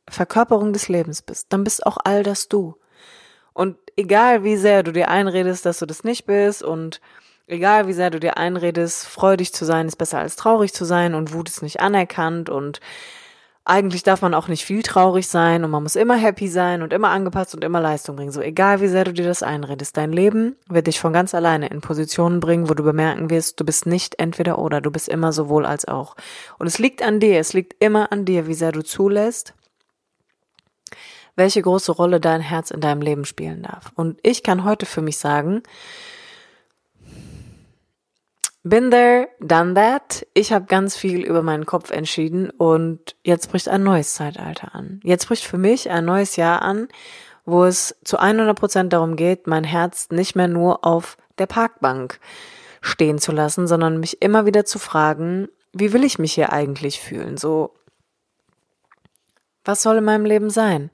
[0.10, 2.76] Verkörperung des Lebens bist, dann bist auch all das du.
[3.54, 7.02] Und egal wie sehr du dir einredest, dass du das nicht bist und
[7.50, 11.16] Egal wie sehr du dir einredest, freudig zu sein ist besser als traurig zu sein
[11.16, 12.80] und Wut ist nicht anerkannt und
[13.66, 16.94] eigentlich darf man auch nicht viel traurig sein und man muss immer happy sein und
[16.94, 18.32] immer angepasst und immer Leistung bringen.
[18.32, 21.70] So egal wie sehr du dir das einredest, dein Leben wird dich von ganz alleine
[21.70, 25.34] in Positionen bringen, wo du bemerken wirst, du bist nicht entweder oder, du bist immer
[25.34, 26.16] sowohl als auch.
[26.60, 29.56] Und es liegt an dir, es liegt immer an dir, wie sehr du zulässt,
[31.40, 33.92] welche große Rolle dein Herz in deinem Leben spielen darf.
[33.96, 35.64] Und ich kann heute für mich sagen,
[38.64, 40.28] Been there, done that.
[40.34, 45.00] Ich habe ganz viel über meinen Kopf entschieden und jetzt bricht ein neues Zeitalter an.
[45.04, 46.90] Jetzt bricht für mich ein neues Jahr an,
[47.46, 52.20] wo es zu 100 Prozent darum geht, mein Herz nicht mehr nur auf der Parkbank
[52.82, 57.00] stehen zu lassen, sondern mich immer wieder zu fragen, wie will ich mich hier eigentlich
[57.00, 57.38] fühlen?
[57.38, 57.74] So,
[59.64, 60.92] was soll in meinem Leben sein?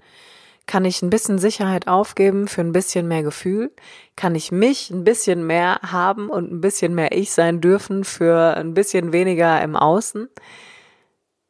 [0.67, 3.71] Kann ich ein bisschen Sicherheit aufgeben für ein bisschen mehr Gefühl?
[4.15, 8.56] Kann ich mich ein bisschen mehr haben und ein bisschen mehr ich sein dürfen für
[8.58, 10.28] ein bisschen weniger im Außen?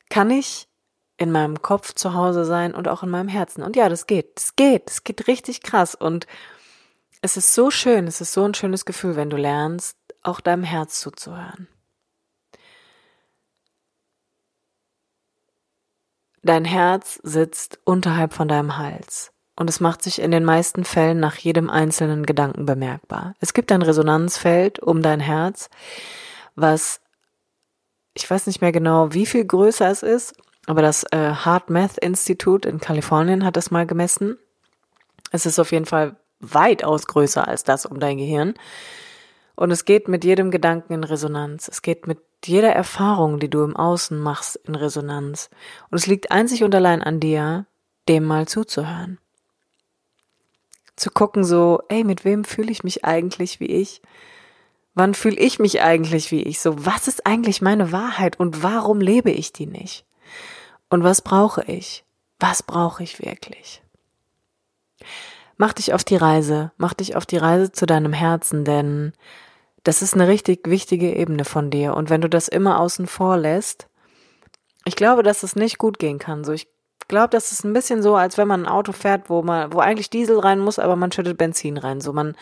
[0.10, 0.68] Kann ich
[1.18, 3.64] in meinem Kopf zu Hause sein und auch in meinem Herzen?
[3.64, 4.36] Und ja, das geht.
[4.36, 4.88] Das geht.
[4.88, 5.96] Das geht richtig krass.
[5.96, 6.28] Und
[7.22, 8.08] es ist so schön.
[8.08, 11.70] Es ist so ein schönes Gefühl, wenn du lernst, auch deinem Herz zuzuhören.
[16.46, 21.20] Dein Herz sitzt unterhalb von deinem Hals und es macht sich in den meisten Fällen
[21.20, 23.34] nach jedem einzelnen Gedanken bemerkbar.
[23.40, 25.72] Es gibt ein Resonanzfeld um dein Herz,
[26.54, 27.02] was
[28.14, 30.36] ich weiß nicht mehr genau, wie viel größer es ist,
[30.68, 34.38] aber das äh, Heart Math Institute in Kalifornien hat das mal gemessen.
[35.32, 38.54] Es ist auf jeden Fall weitaus größer als das um dein Gehirn.
[39.56, 41.68] Und es geht mit jedem Gedanken in Resonanz.
[41.68, 45.50] Es geht mit jeder Erfahrung, die du im Außen machst, in Resonanz.
[45.90, 47.66] Und es liegt einzig und allein an dir,
[48.08, 49.18] dem mal zuzuhören.
[50.96, 54.02] Zu gucken so, ey, mit wem fühle ich mich eigentlich wie ich?
[54.94, 56.60] Wann fühle ich mich eigentlich wie ich?
[56.60, 60.06] So, was ist eigentlich meine Wahrheit und warum lebe ich die nicht?
[60.90, 62.06] Und was brauche ich?
[62.40, 63.82] Was brauche ich wirklich?
[65.58, 69.14] Mach dich auf die Reise, mach dich auf die Reise zu deinem Herzen, denn
[69.86, 71.94] das ist eine richtig wichtige Ebene von dir.
[71.94, 73.88] Und wenn du das immer außen vor lässt,
[74.84, 76.44] ich glaube, dass es nicht gut gehen kann.
[76.44, 76.68] So, ich
[77.08, 79.80] glaube, das ist ein bisschen so, als wenn man ein Auto fährt, wo man, wo
[79.80, 82.02] eigentlich Diesel rein muss, aber man schüttet Benzin rein.
[82.02, 82.36] So, man,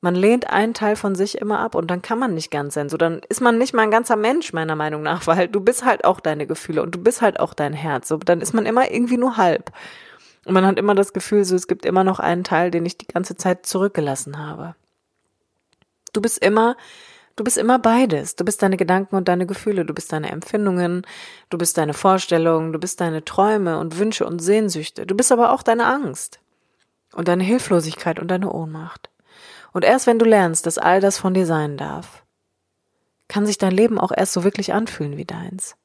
[0.00, 2.88] man lehnt einen Teil von sich immer ab und dann kann man nicht ganz sein.
[2.88, 5.84] So, dann ist man nicht mal ein ganzer Mensch, meiner Meinung nach, weil du bist
[5.84, 8.06] halt auch deine Gefühle und du bist halt auch dein Herz.
[8.06, 9.72] So, dann ist man immer irgendwie nur halb.
[10.44, 12.96] Und man hat immer das Gefühl, so, es gibt immer noch einen Teil, den ich
[12.96, 14.76] die ganze Zeit zurückgelassen habe.
[16.16, 16.78] Du bist immer,
[17.36, 18.36] du bist immer beides.
[18.36, 21.06] Du bist deine Gedanken und deine Gefühle, du bist deine Empfindungen,
[21.50, 25.04] du bist deine Vorstellungen, du bist deine Träume und Wünsche und Sehnsüchte.
[25.04, 26.40] Du bist aber auch deine Angst
[27.12, 29.10] und deine Hilflosigkeit und deine Ohnmacht.
[29.74, 32.24] Und erst wenn du lernst, dass all das von dir sein darf,
[33.28, 35.76] kann sich dein Leben auch erst so wirklich anfühlen wie deins.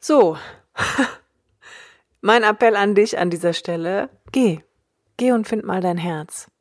[0.00, 0.38] So,
[2.22, 4.60] mein Appell an dich an dieser Stelle, geh,
[5.18, 6.51] geh und find mal dein Herz.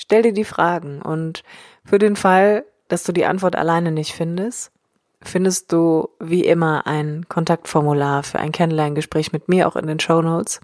[0.00, 1.42] Stell dir die Fragen und
[1.84, 4.72] für den Fall, dass du die Antwort alleine nicht findest,
[5.20, 10.22] findest du wie immer ein Kontaktformular für ein Kennenlerngespräch mit mir auch in den Show
[10.22, 10.60] Notes.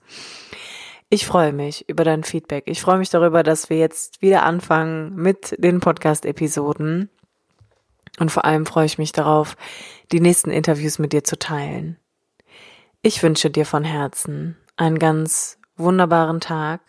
[1.11, 2.64] Ich freue mich über dein Feedback.
[2.66, 7.11] Ich freue mich darüber, dass wir jetzt wieder anfangen mit den Podcast-Episoden.
[8.18, 9.55] Und vor allem freue ich mich darauf,
[10.12, 11.99] die nächsten Interviews mit dir zu teilen.
[13.03, 16.80] Ich wünsche dir von Herzen einen ganz wunderbaren Tag.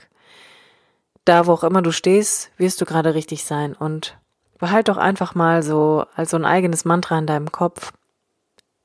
[1.27, 4.17] Da, wo auch immer du stehst, wirst du gerade richtig sein und
[4.59, 7.91] behalt doch einfach mal so als so ein eigenes Mantra in deinem Kopf.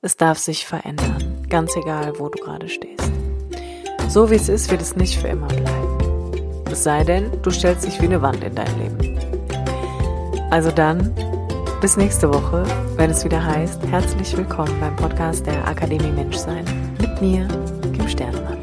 [0.01, 3.09] Es darf sich verändern, ganz egal, wo du gerade stehst.
[4.09, 6.64] So wie es ist, wird es nicht für immer bleiben.
[6.68, 10.51] Es sei denn, du stellst dich wie eine Wand in dein Leben.
[10.51, 11.14] Also dann,
[11.80, 12.64] bis nächste Woche,
[12.97, 16.64] wenn es wieder heißt, herzlich willkommen beim Podcast der Akademie Menschsein
[17.01, 17.47] mit mir,
[17.93, 18.62] Kim Sternemann.